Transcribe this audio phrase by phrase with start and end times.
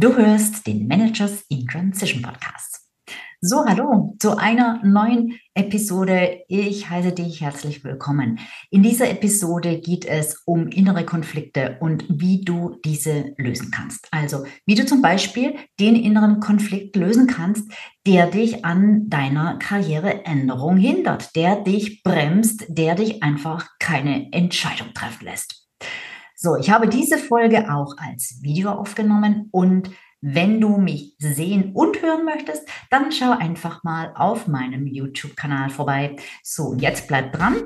[0.00, 2.82] Du hörst den Managers in Transition Podcast.
[3.40, 6.44] So, hallo zu einer neuen Episode.
[6.46, 8.38] Ich heiße dich herzlich willkommen.
[8.70, 14.06] In dieser Episode geht es um innere Konflikte und wie du diese lösen kannst.
[14.12, 17.68] Also, wie du zum Beispiel den inneren Konflikt lösen kannst,
[18.06, 25.24] der dich an deiner Karriereänderung hindert, der dich bremst, der dich einfach keine Entscheidung treffen
[25.24, 25.57] lässt.
[26.40, 29.90] So, ich habe diese Folge auch als Video aufgenommen und
[30.20, 36.14] wenn du mich sehen und hören möchtest, dann schau einfach mal auf meinem YouTube-Kanal vorbei.
[36.44, 37.56] So, jetzt bleib dran.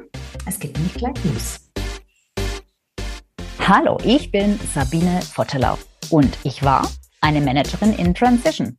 [0.46, 1.70] Es geht nämlich gleich los.
[3.58, 5.76] Hallo, ich bin Sabine Vottelau
[6.08, 6.88] und ich war
[7.20, 8.78] eine Managerin in Transition.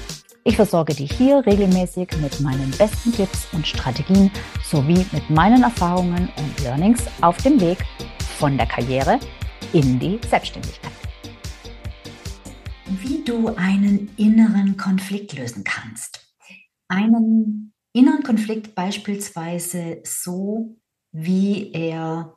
[0.43, 4.31] Ich versorge dich hier regelmäßig mit meinen besten Tipps und Strategien
[4.63, 7.77] sowie mit meinen Erfahrungen und Learnings auf dem Weg
[8.39, 9.19] von der Karriere
[9.71, 10.91] in die Selbstständigkeit.
[12.87, 16.35] Wie du einen inneren Konflikt lösen kannst.
[16.87, 20.75] Einen inneren Konflikt beispielsweise so,
[21.11, 22.35] wie er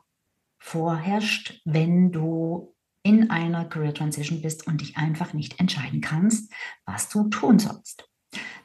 [0.59, 2.74] vorherrscht, wenn du
[3.05, 6.51] in einer Career Transition bist und dich einfach nicht entscheiden kannst,
[6.85, 8.09] was du tun sollst.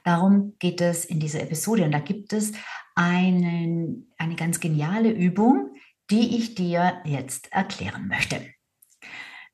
[0.03, 2.53] Darum geht es in dieser Episode und da gibt es
[2.95, 5.75] einen, eine ganz geniale Übung,
[6.11, 8.41] die ich dir jetzt erklären möchte.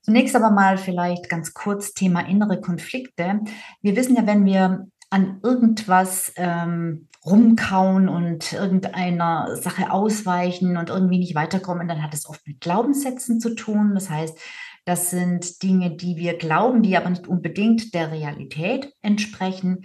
[0.02, 3.40] Zunächst aber mal vielleicht ganz kurz Thema innere Konflikte.
[3.82, 11.18] Wir wissen ja, wenn wir an irgendwas ähm, rumkauen und irgendeiner Sache ausweichen und irgendwie
[11.18, 13.94] nicht weiterkommen, dann hat es oft mit Glaubenssätzen zu tun.
[13.94, 14.38] Das heißt,
[14.86, 19.84] das sind Dinge, die wir glauben, die aber nicht unbedingt der Realität entsprechen.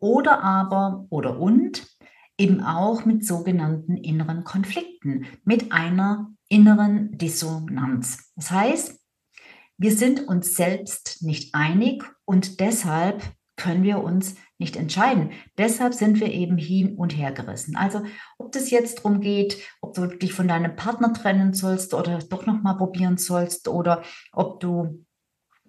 [0.00, 1.86] Oder aber, oder und,
[2.36, 8.32] eben auch mit sogenannten inneren Konflikten, mit einer inneren Dissonanz.
[8.34, 9.00] Das heißt,
[9.78, 13.22] wir sind uns selbst nicht einig und deshalb
[13.56, 15.32] können wir uns nicht entscheiden.
[15.58, 17.76] Deshalb sind wir eben hin und her gerissen.
[17.76, 18.02] Also
[18.38, 22.46] ob das jetzt darum geht, ob du dich von deinem Partner trennen sollst oder doch
[22.46, 25.04] noch mal probieren sollst oder ob du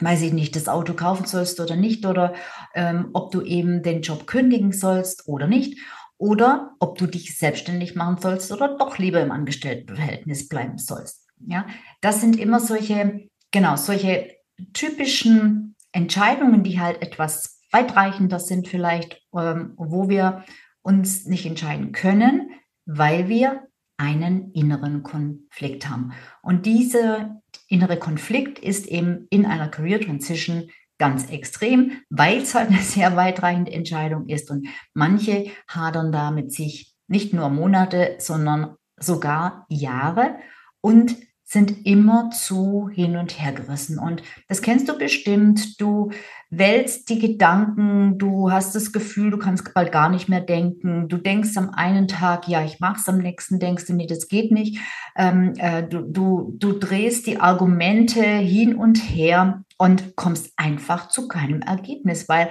[0.03, 2.33] weiß ich nicht, das Auto kaufen sollst oder nicht oder
[2.73, 5.79] ähm, ob du eben den Job kündigen sollst oder nicht
[6.17, 11.27] oder ob du dich selbstständig machen sollst oder doch lieber im Angestelltenverhältnis bleiben sollst.
[11.45, 11.67] Ja,
[12.01, 14.35] das sind immer solche, genau, solche
[14.73, 20.43] typischen Entscheidungen, die halt etwas weitreichender sind vielleicht, ähm, wo wir
[20.81, 22.51] uns nicht entscheiden können,
[22.85, 23.67] weil wir
[23.97, 26.13] einen inneren Konflikt haben.
[26.41, 32.69] Und dieser innere Konflikt ist eben in einer Career Transition ganz extrem, weil es halt
[32.69, 34.49] eine sehr weitreichende Entscheidung ist.
[34.49, 40.35] Und manche hadern da mit sich nicht nur Monate, sondern sogar Jahre
[40.81, 41.15] und
[41.51, 43.99] sind immer zu hin und her gerissen.
[43.99, 45.81] Und das kennst du bestimmt.
[45.81, 46.11] Du
[46.49, 51.09] wälzt die Gedanken, du hast das Gefühl, du kannst bald gar nicht mehr denken.
[51.09, 54.53] Du denkst am einen Tag, ja, ich mach's, am nächsten denkst du, nee, das geht
[54.53, 54.79] nicht.
[55.17, 61.27] Ähm, äh, du, du, du drehst die Argumente hin und her und kommst einfach zu
[61.27, 62.47] keinem Ergebnis, weil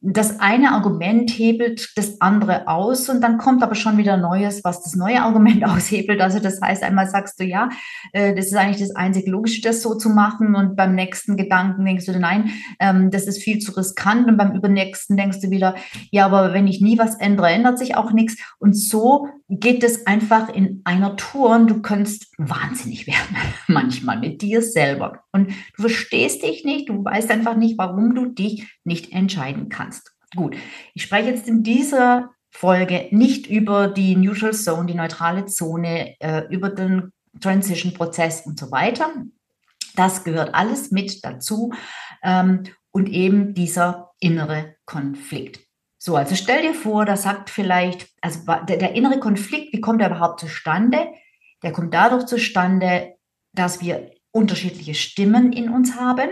[0.00, 4.82] das eine Argument hebelt das andere aus und dann kommt aber schon wieder Neues, was
[4.82, 6.20] das neue Argument aushebelt.
[6.20, 7.68] Also das heißt, einmal sagst du, ja,
[8.12, 11.84] äh, das ist eigentlich das einzig Logische, das so zu machen und beim nächsten Gedanken
[11.84, 15.74] denkst du, nein, ähm, das ist viel zu riskant und beim übernächsten denkst du wieder,
[16.10, 20.06] ja, aber wenn ich nie was ändere, ändert sich auch nichts und so geht es
[20.06, 23.36] einfach in einer Tour und du kannst wahnsinnig werden,
[23.66, 28.26] manchmal mit dir selber und du verstehst dich nicht, du weißt einfach nicht, warum du
[28.26, 30.12] dich nicht entscheiden kannst.
[30.36, 30.56] Gut,
[30.92, 36.42] ich spreche jetzt in dieser Folge nicht über die Neutral Zone, die neutrale Zone, äh,
[36.50, 39.10] über den Transition-Prozess und so weiter.
[39.96, 41.72] Das gehört alles mit dazu
[42.22, 45.67] ähm, und eben dieser innere Konflikt.
[45.98, 50.00] So, also stell dir vor, da sagt vielleicht, also der, der innere Konflikt, wie kommt
[50.00, 51.08] er überhaupt zustande?
[51.62, 53.16] Der kommt dadurch zustande,
[53.52, 56.30] dass wir unterschiedliche Stimmen in uns haben.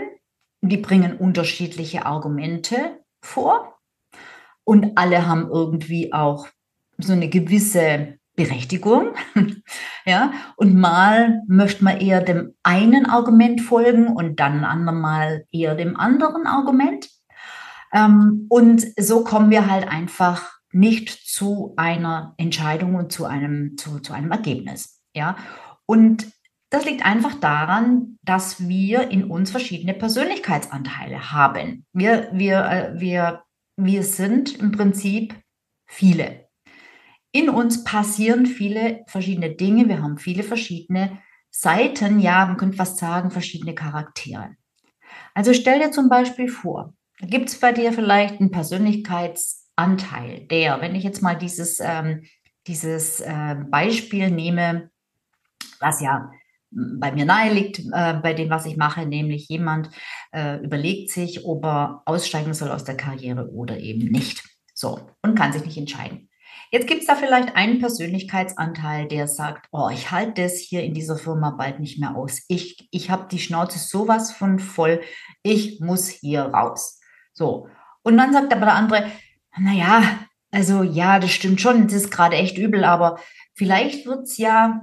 [0.61, 3.77] Die bringen unterschiedliche Argumente vor.
[4.63, 6.47] Und alle haben irgendwie auch
[6.97, 9.15] so eine gewisse Berechtigung.
[10.05, 15.97] ja, und mal möchte man eher dem einen Argument folgen und dann andermal eher dem
[15.97, 17.09] anderen Argument.
[17.93, 23.99] Ähm, und so kommen wir halt einfach nicht zu einer Entscheidung und zu einem, zu,
[23.99, 25.01] zu einem Ergebnis.
[25.13, 25.37] Ja?
[25.85, 26.27] Und
[26.69, 31.85] das liegt einfach daran, dass wir in uns verschiedene Persönlichkeitsanteile haben.
[31.93, 33.43] Wir, wir, äh, wir,
[33.77, 35.35] wir sind im Prinzip
[35.85, 36.47] viele.
[37.31, 39.87] In uns passieren viele verschiedene Dinge.
[39.87, 42.19] Wir haben viele verschiedene Seiten.
[42.19, 44.55] Ja, man könnte fast sagen, verschiedene Charaktere.
[45.33, 50.95] Also stell dir zum Beispiel vor, gibt es bei dir vielleicht einen Persönlichkeitsanteil, der, wenn
[50.95, 52.23] ich jetzt mal dieses, ähm,
[52.67, 54.89] dieses äh, Beispiel nehme,
[55.79, 56.31] was ja
[56.69, 59.89] bei mir nahe liegt, äh, bei dem, was ich mache, nämlich jemand
[60.31, 64.43] äh, überlegt sich, ob er aussteigen soll aus der Karriere oder eben nicht.
[64.73, 66.29] So, und kann sich nicht entscheiden.
[66.69, 70.93] Jetzt gibt es da vielleicht einen Persönlichkeitsanteil, der sagt, oh, ich halte das hier in
[70.93, 72.43] dieser Firma bald nicht mehr aus.
[72.49, 75.01] Ich, ich habe die Schnauze sowas von voll,
[75.43, 76.99] ich muss hier raus.
[77.37, 77.69] So,
[78.01, 79.11] und dann sagt aber der andere,
[79.59, 80.01] naja,
[80.51, 83.19] also ja, das stimmt schon, das ist gerade echt übel, aber
[83.53, 84.81] vielleicht wird es ja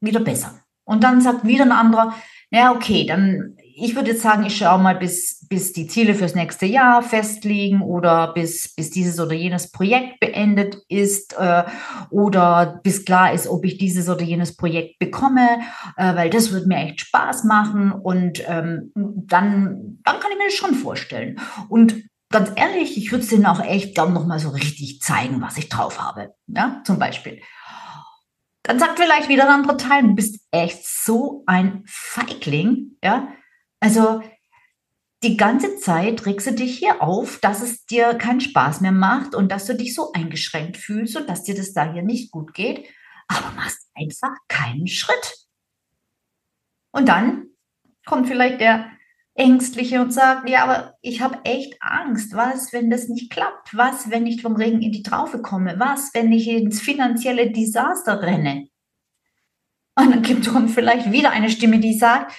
[0.00, 0.64] wieder besser.
[0.82, 2.12] Und dann sagt wieder ein anderer,
[2.50, 6.34] ja, okay, dann, ich würde jetzt sagen, ich schaue mal, bis, bis die Ziele fürs
[6.34, 11.64] nächste Jahr festliegen oder bis, bis dieses oder jenes Projekt beendet ist äh,
[12.10, 15.60] oder bis klar ist, ob ich dieses oder jenes Projekt bekomme,
[15.96, 20.46] äh, weil das wird mir echt Spaß machen und ähm, dann, dann kann ich mir
[20.46, 21.40] das schon vorstellen.
[21.68, 25.58] Und ganz ehrlich, ich würde es denen auch echt gern nochmal so richtig zeigen, was
[25.58, 26.34] ich drauf habe.
[26.46, 27.40] Ja, zum Beispiel.
[28.64, 33.28] Dann sagt vielleicht wieder ein anderer Teil, du bist echt so ein Feigling, ja.
[33.82, 34.22] Also
[35.24, 39.34] die ganze Zeit regst du dich hier auf, dass es dir keinen Spaß mehr macht
[39.34, 42.54] und dass du dich so eingeschränkt fühlst und dass dir das da hier nicht gut
[42.54, 42.88] geht,
[43.26, 45.34] aber machst einfach keinen Schritt.
[46.92, 47.46] Und dann
[48.06, 48.88] kommt vielleicht der
[49.34, 52.36] Ängstliche und sagt, ja, aber ich habe echt Angst.
[52.36, 53.76] Was, wenn das nicht klappt?
[53.76, 55.74] Was, wenn ich vom Regen in die Traufe komme?
[55.78, 58.68] Was, wenn ich ins finanzielle Desaster renne?
[59.96, 62.32] Und dann gibt es vielleicht wieder eine Stimme, die sagt,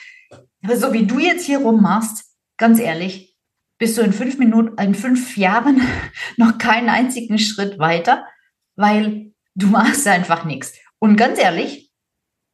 [0.72, 2.26] so wie du jetzt hier rummachst,
[2.58, 3.38] ganz ehrlich,
[3.78, 5.82] bist du in fünf Minuten, in fünf Jahren
[6.38, 8.26] noch keinen einzigen Schritt weiter,
[8.76, 10.74] weil du machst einfach nichts.
[11.00, 11.92] Und ganz ehrlich,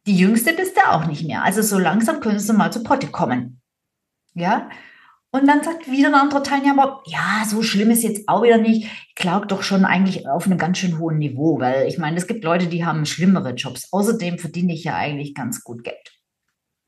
[0.08, 1.44] die Jüngste bist du auch nicht mehr.
[1.44, 3.62] Also so langsam könntest du mal zu Potte kommen.
[4.34, 4.70] Ja.
[5.32, 8.88] Und dann sagt wieder ein anderer Teilnehmer, ja, so schlimm ist jetzt auch wieder nicht.
[9.10, 12.26] Ich glaube doch schon eigentlich auf einem ganz schön hohen Niveau, weil ich meine, es
[12.26, 13.90] gibt Leute, die haben schlimmere Jobs.
[13.92, 16.19] Außerdem verdiene ich ja eigentlich ganz gut Geld.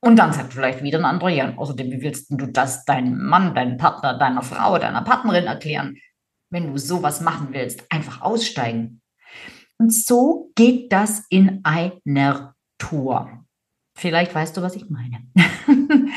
[0.04, 3.54] Und dann sagt vielleicht wieder ein anderer, ja, außerdem, wie willst du das deinem Mann,
[3.54, 5.98] deinem Partner, deiner Frau, deiner Partnerin erklären,
[6.50, 7.86] wenn du sowas machen willst?
[7.92, 9.02] Einfach aussteigen.
[9.78, 13.46] Und so geht das in einer Tour.
[13.96, 15.28] Vielleicht weißt du, was ich meine.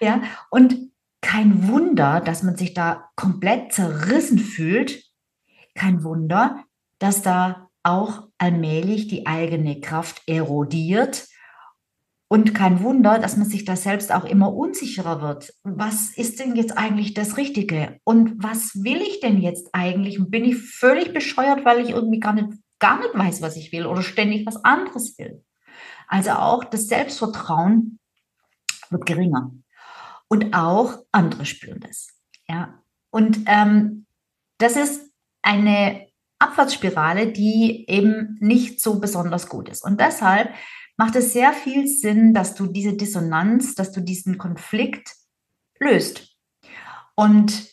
[0.00, 0.76] ja, und
[1.20, 5.02] kein Wunder, dass man sich da komplett zerrissen fühlt.
[5.74, 6.64] Kein Wunder,
[7.00, 11.26] dass da auch allmählich die eigene Kraft erodiert.
[12.28, 15.52] Und kein Wunder, dass man sich da selbst auch immer unsicherer wird.
[15.62, 18.00] Was ist denn jetzt eigentlich das Richtige?
[18.04, 20.18] Und was will ich denn jetzt eigentlich?
[20.20, 22.48] Bin ich völlig bescheuert, weil ich irgendwie gar nicht,
[22.78, 25.44] gar nicht weiß, was ich will oder ständig was anderes will?
[26.08, 27.98] Also auch das Selbstvertrauen
[28.90, 29.52] wird geringer.
[30.28, 32.08] Und auch andere spüren das.
[32.48, 32.82] Ja.
[33.10, 34.06] Und ähm,
[34.58, 35.12] das ist
[35.42, 39.84] eine Abwärtsspirale, die eben nicht so besonders gut ist.
[39.84, 40.52] Und deshalb
[40.96, 45.14] macht es sehr viel Sinn, dass du diese Dissonanz, dass du diesen Konflikt
[45.78, 46.36] löst.
[47.16, 47.68] Und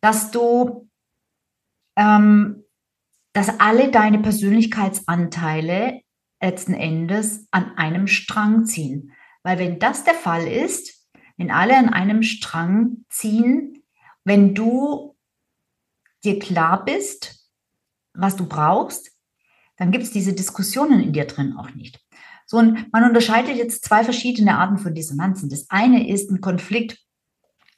[0.00, 0.88] dass du,
[1.96, 2.64] ähm,
[3.32, 6.02] dass alle deine Persönlichkeitsanteile
[6.40, 9.12] letzten Endes an einem Strang ziehen.
[9.42, 13.82] Weil wenn das der Fall ist, wenn alle an einem Strang ziehen,
[14.24, 15.16] wenn du
[16.24, 17.48] dir klar bist,
[18.14, 19.12] was du brauchst,
[19.76, 22.00] dann gibt es diese Diskussionen in dir drin auch nicht.
[22.46, 25.48] So, und man unterscheidet jetzt zwei verschiedene Arten von Dissonanzen.
[25.48, 26.98] Das eine ist ein Konflikt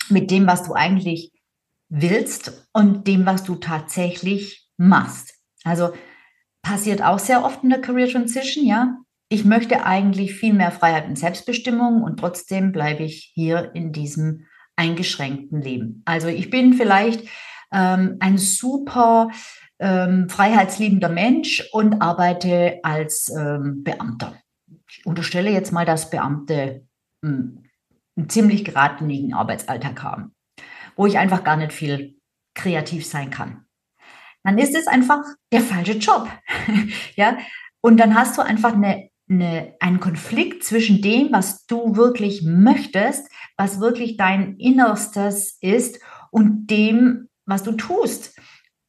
[0.09, 1.33] mit dem, was du eigentlich
[1.89, 5.35] willst und dem, was du tatsächlich machst.
[5.65, 5.91] Also
[6.63, 8.99] passiert auch sehr oft in der Career Transition, ja.
[9.29, 14.47] Ich möchte eigentlich viel mehr Freiheit und Selbstbestimmung und trotzdem bleibe ich hier in diesem
[14.77, 16.03] eingeschränkten Leben.
[16.05, 17.27] Also ich bin vielleicht
[17.73, 19.31] ähm, ein super
[19.79, 24.37] ähm, freiheitsliebender Mensch und arbeite als ähm, Beamter.
[24.99, 26.87] Ich unterstelle jetzt mal, dass Beamte
[27.25, 27.65] hm,
[28.17, 30.35] einen ziemlich geradlinigen Arbeitsalltag haben,
[30.97, 32.21] wo ich einfach gar nicht viel
[32.55, 33.65] kreativ sein kann
[34.45, 36.29] dann ist es einfach der falsche Job.
[37.17, 37.39] ja,
[37.81, 43.27] und dann hast du einfach eine, eine, einen Konflikt zwischen dem, was du wirklich möchtest,
[43.57, 45.99] was wirklich dein Innerstes ist
[46.31, 48.39] und dem, was du tust.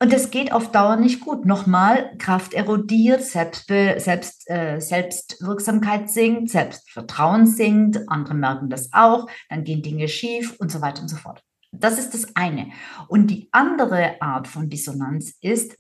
[0.05, 1.47] Und es geht auf Dauer nicht gut.
[1.47, 9.63] Nochmal, Kraft erodiert, Selbstbe Selbst, äh, Selbstwirksamkeit sinkt, Selbstvertrauen sinkt, andere merken das auch, dann
[9.63, 11.43] gehen Dinge schief und so weiter und so fort.
[11.71, 12.69] Das ist das eine.
[13.07, 15.75] Und die andere Art von Dissonanz ist,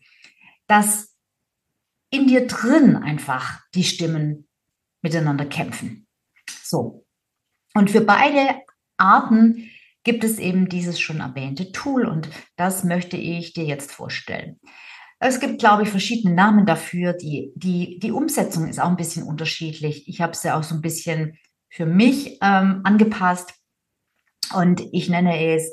[0.65, 1.15] dass
[2.09, 4.47] in dir drin einfach die Stimmen
[5.03, 6.07] miteinander kämpfen.
[6.63, 7.05] So.
[7.75, 8.55] Und für beide
[8.97, 9.69] Arten
[10.05, 14.61] gibt es eben dieses schon erwähnte Tool und das möchte ich dir jetzt vorstellen.
[15.19, 17.13] Es gibt, glaube ich, verschiedene Namen dafür.
[17.13, 20.07] Die, die, die Umsetzung ist auch ein bisschen unterschiedlich.
[20.07, 21.37] Ich habe ja auch so ein bisschen
[21.69, 23.53] für mich ähm, angepasst
[24.53, 25.71] und ich nenne es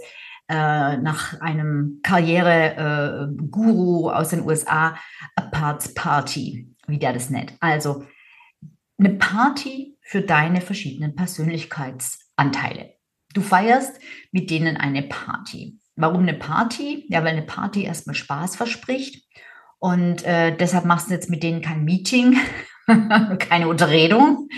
[0.48, 4.96] äh, nach einem Karriere-Guru äh, aus den USA
[5.36, 7.54] a Parts Party, wie der das nennt.
[7.60, 8.04] Also
[8.98, 12.94] eine Party für deine verschiedenen Persönlichkeitsanteile.
[13.32, 13.98] Du feierst
[14.30, 15.78] mit denen eine Party.
[15.96, 17.06] Warum eine Party?
[17.08, 19.26] Ja, weil eine Party erstmal Spaß verspricht.
[19.78, 22.38] Und äh, deshalb machst du jetzt mit denen kein Meeting,
[23.38, 24.48] keine Unterredung,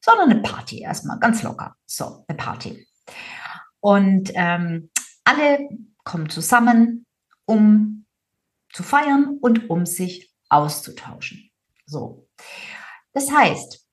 [0.00, 1.74] sondern eine Party erstmal, ganz locker.
[1.84, 2.86] So, eine Party.
[3.80, 4.90] Und ähm,
[5.24, 5.68] alle
[6.04, 7.06] kommen zusammen,
[7.44, 8.06] um
[8.72, 11.50] zu feiern und um sich auszutauschen.
[11.86, 12.28] So.
[13.12, 13.84] Das heißt,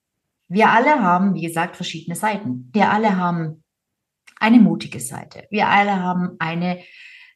[0.48, 2.70] wir alle haben, wie gesagt, verschiedene Seiten.
[2.74, 3.64] Wir alle haben
[4.40, 5.46] eine mutige Seite.
[5.50, 6.80] Wir alle haben eine,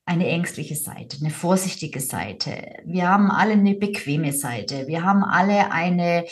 [0.06, 2.82] eine ängstliche Seite, eine vorsichtige Seite.
[2.86, 4.88] Wir haben alle eine bequeme Seite.
[4.88, 6.25] Wir haben alle eine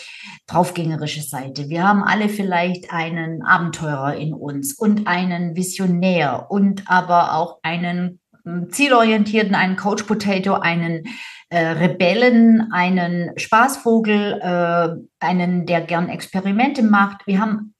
[0.47, 1.69] draufgängerische Seite.
[1.69, 8.19] Wir haben alle vielleicht einen Abenteurer in uns und einen Visionär und aber auch einen
[8.43, 11.03] hm, zielorientierten, einen Coach Potato, einen
[11.49, 17.25] äh, Rebellen, einen Spaßvogel, äh, einen, der gern Experimente macht.
[17.25, 17.73] Wir haben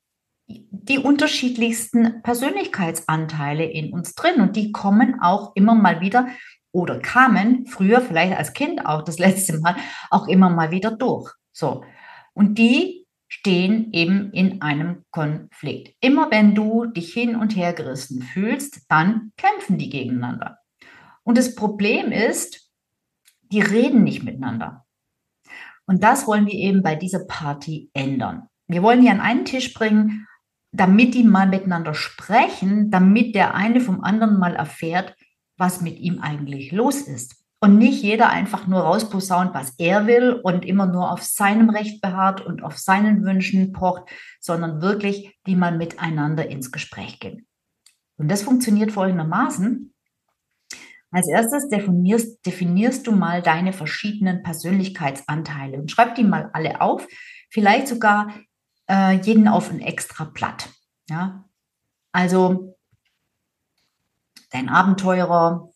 [0.47, 6.27] die unterschiedlichsten Persönlichkeitsanteile in uns drin und die kommen auch immer mal wieder
[6.71, 9.75] oder kamen früher vielleicht als Kind auch das letzte Mal
[10.09, 11.31] auch immer mal wieder durch.
[11.51, 11.83] So.
[12.33, 15.95] Und die stehen eben in einem Konflikt.
[15.99, 20.59] Immer wenn du dich hin und her gerissen fühlst, dann kämpfen die gegeneinander.
[21.23, 22.71] Und das Problem ist,
[23.41, 24.85] die reden nicht miteinander.
[25.85, 28.47] Und das wollen wir eben bei dieser Party ändern.
[28.67, 30.27] Wir wollen die an einen Tisch bringen
[30.71, 35.15] damit die mal miteinander sprechen, damit der eine vom anderen mal erfährt,
[35.57, 37.35] was mit ihm eigentlich los ist.
[37.59, 42.01] Und nicht jeder einfach nur rausposaunt, was er will und immer nur auf seinem Recht
[42.01, 44.03] beharrt und auf seinen Wünschen pocht,
[44.39, 47.47] sondern wirklich, die mal miteinander ins Gespräch gehen.
[48.17, 49.91] Und das funktioniert folgendermaßen.
[51.09, 57.07] Als erstes definierst, definierst du mal deine verschiedenen Persönlichkeitsanteile und schreib die mal alle auf.
[57.49, 58.33] Vielleicht sogar
[58.89, 60.69] äh, jeden auf ein extra Blatt.
[61.09, 61.45] Ja?
[62.11, 62.77] Also
[64.51, 65.69] dein Abenteurer,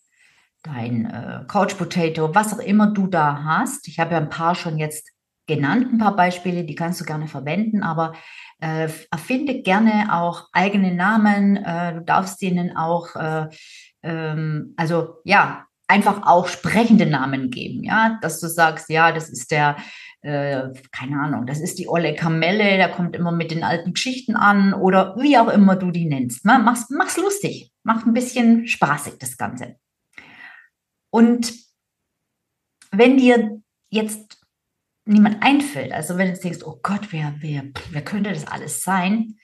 [0.63, 3.87] dein äh, Couch Potato, was auch immer du da hast.
[3.87, 5.09] Ich habe ja ein paar schon jetzt
[5.47, 8.13] genannt, ein paar Beispiele, die kannst du gerne verwenden, aber
[8.59, 11.57] äh, erfinde gerne auch eigene Namen.
[11.57, 13.47] Äh, du darfst denen auch, äh,
[14.03, 19.51] ähm, also ja, einfach auch sprechende Namen geben, ja, dass du sagst, ja, das ist
[19.51, 19.75] der
[20.21, 24.35] äh, keine Ahnung, das ist die olle Kamelle, der kommt immer mit den alten Geschichten
[24.35, 26.45] an oder wie auch immer du die nennst.
[26.45, 26.59] Ne?
[26.63, 29.77] Mach's, mach's lustig, mach ein bisschen spaßig das Ganze.
[31.09, 31.53] Und
[32.91, 34.39] wenn dir jetzt
[35.05, 39.35] niemand einfällt, also wenn du denkst, oh Gott, wer, wer, wer könnte das alles sein,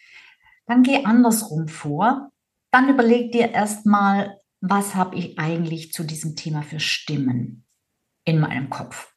[0.68, 2.30] dann geh andersrum vor.
[2.72, 7.66] Dann überleg dir erstmal, was habe ich eigentlich zu diesem Thema für Stimmen
[8.26, 9.17] in meinem Kopf.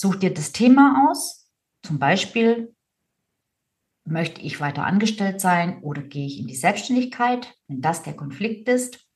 [0.00, 1.46] Such dir das Thema aus.
[1.82, 2.74] Zum Beispiel,
[4.06, 7.54] möchte ich weiter angestellt sein oder gehe ich in die Selbstständigkeit?
[7.68, 9.06] Wenn das der Konflikt ist,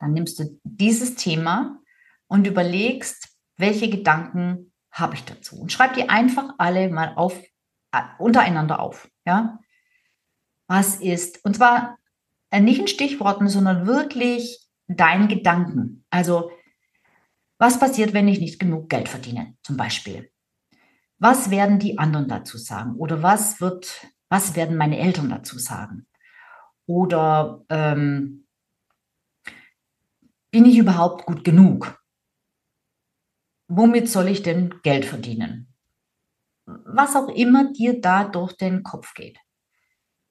[0.00, 1.78] dann nimmst du dieses Thema
[2.26, 7.40] und überlegst, welche Gedanken habe ich dazu und schreib die einfach alle mal auf
[7.92, 9.60] äh, untereinander auf, ja?
[10.66, 11.96] Was ist und zwar
[12.50, 16.04] äh, nicht in Stichworten, sondern wirklich dein Gedanken.
[16.10, 16.50] Also
[17.60, 20.32] was passiert, wenn ich nicht genug Geld verdiene, zum Beispiel?
[21.18, 22.96] Was werden die anderen dazu sagen?
[22.96, 26.06] Oder was wird, was werden meine Eltern dazu sagen?
[26.86, 28.46] Oder ähm,
[30.50, 32.02] bin ich überhaupt gut genug?
[33.68, 35.74] Womit soll ich denn Geld verdienen?
[36.64, 39.38] Was auch immer dir da durch den Kopf geht.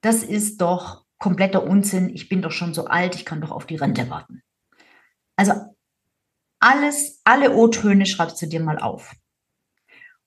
[0.00, 2.08] Das ist doch kompletter Unsinn.
[2.08, 4.42] Ich bin doch schon so alt, ich kann doch auf die Rente warten.
[5.36, 5.52] Also
[6.60, 9.14] alles, alle O-Töne schreibst du dir mal auf.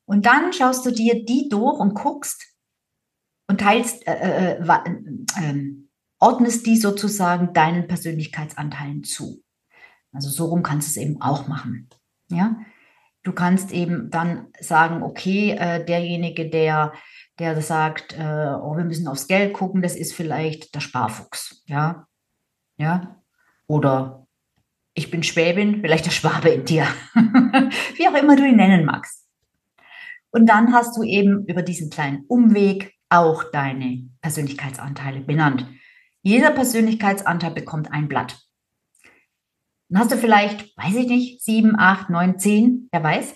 [0.06, 2.44] Und dann schaust du dir die durch und guckst
[3.48, 5.74] und teilst, äh, äh, äh,
[6.20, 9.44] ordnest die sozusagen deinen Persönlichkeitsanteilen zu.
[10.12, 11.90] Also so rum kannst du es eben auch machen.
[12.30, 12.58] Ja,
[13.24, 16.94] du kannst eben dann sagen, okay, äh, derjenige, der
[17.40, 22.08] der sagt, äh, oh, wir müssen aufs Geld gucken, das ist vielleicht der Sparfuchs, ja,
[22.78, 23.22] ja,
[23.68, 24.23] oder
[24.95, 26.88] ich bin Schwäbin, vielleicht der Schwabe in dir,
[27.95, 29.27] wie auch immer du ihn nennen magst.
[30.31, 35.67] Und dann hast du eben über diesen kleinen Umweg auch deine Persönlichkeitsanteile benannt.
[36.21, 38.39] Jeder Persönlichkeitsanteil bekommt ein Blatt.
[39.89, 43.35] Dann hast du vielleicht, weiß ich nicht, sieben, acht, neun, zehn, wer weiß.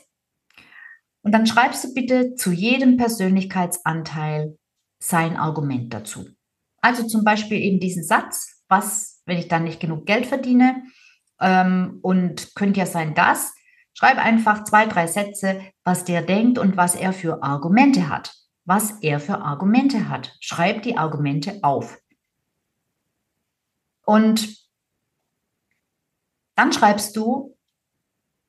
[1.21, 4.57] Und dann schreibst du bitte zu jedem Persönlichkeitsanteil
[4.99, 6.27] sein Argument dazu.
[6.81, 10.83] Also zum Beispiel eben diesen Satz, was, wenn ich dann nicht genug Geld verdiene,
[11.39, 13.53] ähm, und könnte ja sein das.
[13.93, 18.33] Schreib einfach zwei, drei Sätze, was der denkt und was er für Argumente hat.
[18.65, 20.35] Was er für Argumente hat.
[20.39, 21.97] Schreib die Argumente auf.
[24.05, 24.55] Und
[26.55, 27.57] dann schreibst du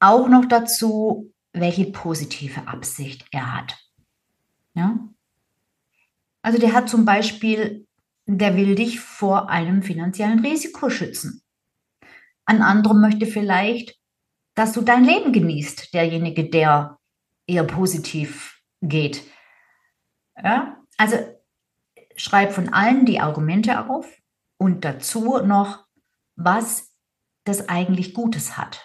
[0.00, 3.76] auch noch dazu, welche positive Absicht er hat.
[4.75, 4.99] Ja?
[6.42, 7.87] Also der hat zum Beispiel,
[8.26, 11.42] der will dich vor einem finanziellen Risiko schützen.
[12.49, 13.99] Ein anderer möchte vielleicht,
[14.55, 16.99] dass du dein Leben genießt, derjenige, der
[17.47, 19.23] eher positiv geht.
[20.43, 20.83] Ja?
[20.97, 21.17] Also
[22.17, 24.11] schreib von allen die Argumente auf
[24.57, 25.87] und dazu noch,
[26.37, 26.95] was
[27.45, 28.83] das eigentlich Gutes hat.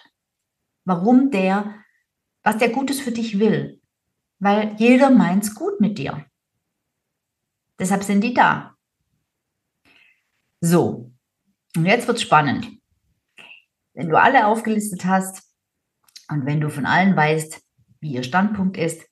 [0.84, 1.74] Warum der
[2.44, 3.80] was der Gutes für dich will.
[4.38, 6.26] Weil jeder meint's gut mit dir.
[7.78, 8.76] Deshalb sind die da.
[10.60, 11.10] So,
[11.74, 12.68] und jetzt wird's spannend.
[13.94, 15.42] Wenn du alle aufgelistet hast
[16.28, 17.62] und wenn du von allen weißt,
[18.00, 19.06] wie ihr Standpunkt ist,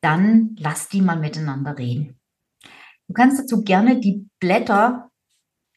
[0.00, 2.18] dann lass die mal miteinander reden.
[3.08, 5.10] Du kannst dazu gerne die Blätter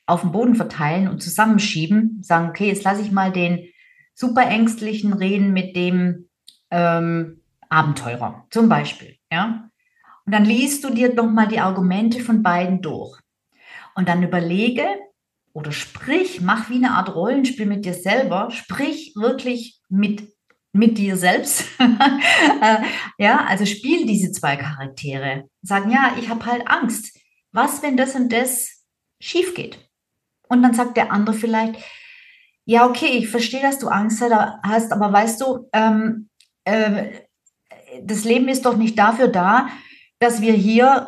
[0.05, 3.67] auf dem Boden verteilen und zusammenschieben, sagen, okay, jetzt lasse ich mal den
[4.13, 6.29] super ängstlichen reden mit dem
[6.69, 9.17] ähm, Abenteurer, zum Beispiel.
[9.31, 9.69] Ja?
[10.25, 13.19] Und dann liest du dir nochmal die Argumente von beiden durch.
[13.95, 14.85] Und dann überlege
[15.53, 20.33] oder sprich, mach wie eine Art Rollenspiel mit dir selber, sprich wirklich mit,
[20.73, 21.65] mit dir selbst.
[23.17, 25.47] Ja, also spiel diese zwei Charaktere.
[25.61, 27.17] Sagen, ja, ich habe halt Angst.
[27.51, 28.83] Was, wenn das und das
[29.19, 29.77] schief geht?
[30.47, 31.75] Und dann sagt der andere vielleicht,
[32.65, 34.23] ja, okay, ich verstehe, dass du Angst
[34.63, 36.29] hast, aber weißt du, ähm,
[36.63, 37.11] äh,
[38.03, 39.69] das Leben ist doch nicht dafür da,
[40.19, 41.07] dass wir hier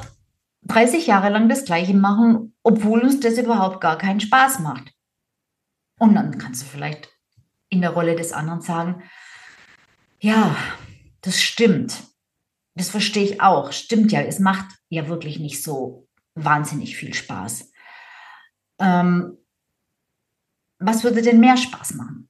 [0.65, 4.93] 30 Jahre lang das Gleiche machen, obwohl uns das überhaupt gar keinen Spaß macht.
[5.99, 7.09] Und dann kannst du vielleicht
[7.69, 9.03] in der Rolle des anderen sagen,
[10.19, 10.55] ja,
[11.21, 12.03] das stimmt.
[12.75, 13.71] Das verstehe ich auch.
[13.71, 17.71] Stimmt ja, es macht ja wirklich nicht so wahnsinnig viel Spaß.
[18.79, 19.37] Ähm,
[20.79, 22.29] was würde denn mehr Spaß machen?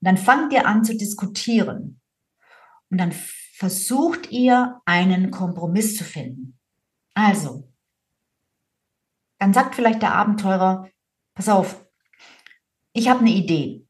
[0.00, 2.00] Und dann fangt ihr an zu diskutieren.
[2.90, 6.57] Und dann versucht ihr einen Kompromiss zu finden.
[7.20, 7.68] Also,
[9.40, 10.88] dann sagt vielleicht der Abenteurer,
[11.34, 11.84] pass auf,
[12.92, 13.88] ich habe eine Idee.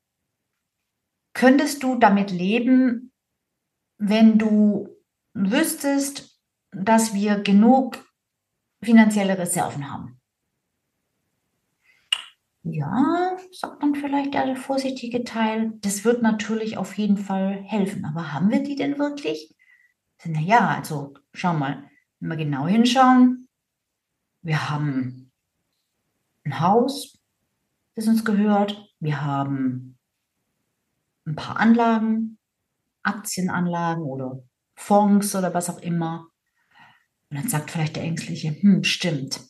[1.35, 3.13] Könntest du damit leben,
[3.99, 4.89] wenn du
[5.35, 8.03] wüsstest, dass wir genug
[8.83, 10.19] finanzielle Reserven haben?
[12.63, 18.07] Ja, sagt dann vielleicht der vorsichtige Teil, das wird natürlich auf jeden Fall helfen.
[18.07, 19.55] Aber haben wir die denn wirklich?
[20.25, 23.49] Na ja, also schau mal, wenn wir genau hinschauen,
[24.43, 25.31] wir haben
[26.45, 27.19] ein Haus,
[27.95, 29.99] das uns gehört, wir haben
[31.27, 32.39] ein paar Anlagen,
[33.03, 34.43] Aktienanlagen oder
[34.77, 36.29] Fonds oder was auch immer.
[37.31, 39.41] Und dann sagt vielleicht der Ängstliche, hm, stimmt,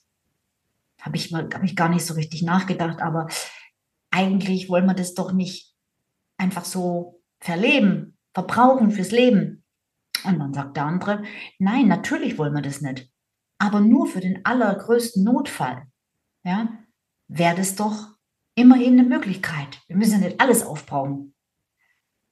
[1.00, 3.28] habe ich, hab ich gar nicht so richtig nachgedacht, aber
[4.11, 5.74] eigentlich wollen wir das doch nicht
[6.37, 9.64] einfach so verleben, verbrauchen fürs Leben.
[10.24, 11.22] Und dann sagt der andere,
[11.59, 13.11] nein, natürlich wollen wir das nicht.
[13.59, 15.87] Aber nur für den allergrößten Notfall,
[16.44, 16.68] ja,
[17.28, 18.09] wäre das doch
[18.54, 19.81] immerhin eine Möglichkeit.
[19.87, 21.35] Wir müssen ja nicht alles aufbrauchen.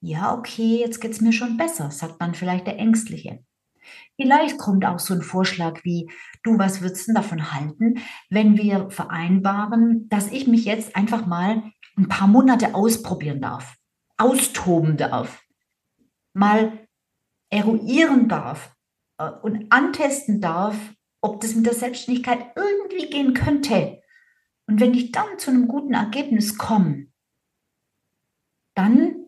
[0.01, 3.44] Ja, okay, jetzt geht es mir schon besser, sagt dann vielleicht der Ängstliche.
[4.16, 6.11] Vielleicht kommt auch so ein Vorschlag wie,
[6.42, 7.99] du, was würdest du davon halten,
[8.31, 11.62] wenn wir vereinbaren, dass ich mich jetzt einfach mal
[11.96, 13.77] ein paar Monate ausprobieren darf,
[14.16, 15.42] austoben darf,
[16.35, 16.86] mal
[17.51, 18.75] eruieren darf
[19.19, 20.77] äh, und antesten darf,
[21.21, 24.03] ob das mit der Selbstständigkeit irgendwie gehen könnte.
[24.69, 27.07] Und wenn ich dann zu einem guten Ergebnis komme,
[28.75, 29.27] dann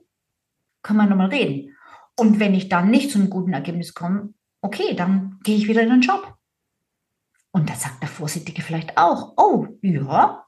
[0.83, 1.77] können wir nochmal reden.
[2.17, 5.83] Und wenn ich dann nicht zu einem guten Ergebnis komme, okay, dann gehe ich wieder
[5.83, 6.35] in den Job.
[7.53, 10.45] Und da sagt der Vorsichtige vielleicht auch, oh, ja,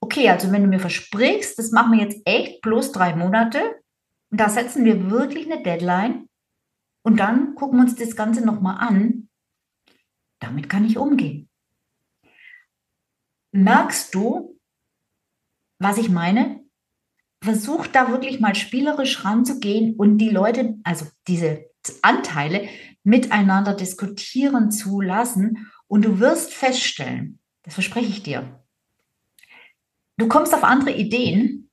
[0.00, 3.60] okay, also wenn du mir versprichst, das machen wir jetzt echt plus drei Monate,
[4.30, 6.27] und da setzen wir wirklich eine Deadline
[7.02, 9.28] und dann gucken wir uns das Ganze nochmal an,
[10.40, 11.48] damit kann ich umgehen.
[13.52, 14.58] Merkst du,
[15.78, 16.64] was ich meine?
[17.42, 21.70] Versuch da wirklich mal spielerisch ranzugehen und die Leute, also diese
[22.02, 22.68] Anteile
[23.04, 28.64] miteinander diskutieren zu lassen und du wirst feststellen, das verspreche ich dir,
[30.18, 31.67] du kommst auf andere Ideen,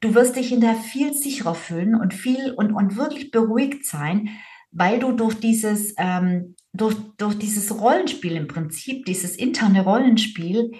[0.00, 4.30] du wirst dich hinterher viel sicherer fühlen und viel und, und wirklich beruhigt sein,
[4.70, 10.72] weil du durch dieses, ähm, durch, durch dieses Rollenspiel im Prinzip, dieses interne Rollenspiel,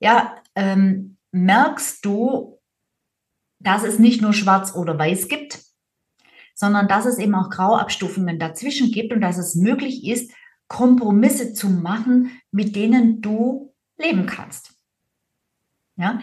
[0.00, 2.60] ja, ähm, merkst du,
[3.58, 5.62] dass es nicht nur schwarz oder weiß gibt,
[6.54, 10.32] sondern dass es eben auch Grauabstufungen dazwischen gibt und dass es möglich ist,
[10.68, 14.72] Kompromisse zu machen, mit denen du leben kannst.
[15.96, 16.20] Ja?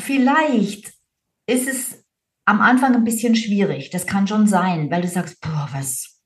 [0.00, 0.92] Vielleicht
[1.46, 2.04] ist es
[2.44, 3.90] am Anfang ein bisschen schwierig.
[3.90, 6.20] Das kann schon sein, weil du sagst, boah, was,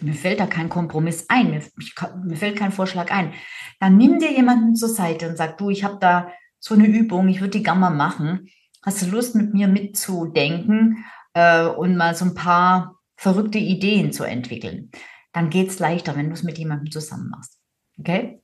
[0.00, 3.32] mir fällt da kein Kompromiss ein, mir, ich, mir fällt kein Vorschlag ein.
[3.80, 7.28] Dann nimm dir jemanden zur Seite und sag, du, ich habe da so eine Übung,
[7.28, 8.48] ich würde die gerne mal machen.
[8.84, 14.24] Hast du Lust, mit mir mitzudenken äh, und mal so ein paar verrückte Ideen zu
[14.24, 14.90] entwickeln?
[15.32, 17.58] Dann geht es leichter, wenn du es mit jemandem zusammen machst.
[17.98, 18.42] Okay?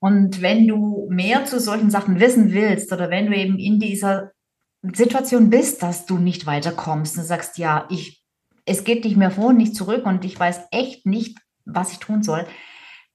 [0.00, 4.30] Und wenn du mehr zu solchen Sachen wissen willst oder wenn du eben in dieser
[4.82, 8.22] Situation bist, dass du nicht weiterkommst und sagst, ja, ich,
[8.64, 12.22] es geht nicht mehr vor, nicht zurück und ich weiß echt nicht, was ich tun
[12.22, 12.46] soll,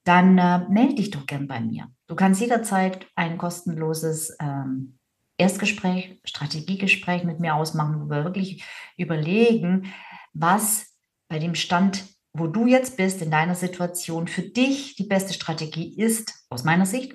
[0.04, 1.88] dann äh, melde dich doch gern bei mir.
[2.08, 5.00] Du kannst jederzeit ein kostenloses ähm,
[5.38, 8.64] Erstgespräch, Strategiegespräch mit mir ausmachen, wo wir wirklich
[8.98, 9.94] überlegen,
[10.34, 10.94] was
[11.30, 15.96] bei dem Stand wo du jetzt bist in deiner Situation für dich die beste Strategie
[15.98, 17.14] ist, aus meiner Sicht,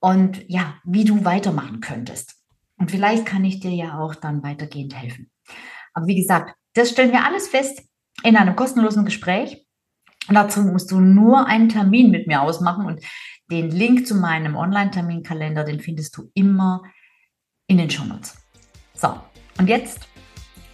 [0.00, 2.34] und ja, wie du weitermachen könntest.
[2.76, 5.30] Und vielleicht kann ich dir ja auch dann weitergehend helfen.
[5.94, 7.82] Aber wie gesagt, das stellen wir alles fest
[8.22, 9.64] in einem kostenlosen Gespräch.
[10.28, 13.00] Und dazu musst du nur einen Termin mit mir ausmachen und
[13.50, 16.82] den Link zu meinem Online-Terminkalender, den findest du immer
[17.68, 18.36] in den Shownotes.
[18.94, 19.14] So,
[19.58, 20.08] und jetzt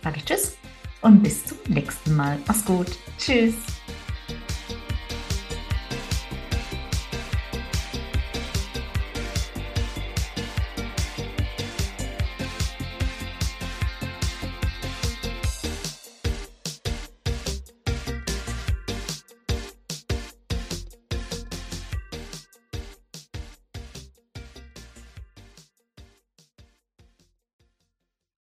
[0.03, 0.57] sage ich Tschüss
[1.03, 2.39] und bis zum nächsten Mal.
[2.47, 2.87] Mach's gut.
[3.19, 3.55] Tschüss.